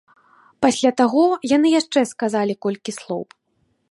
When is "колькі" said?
2.67-2.91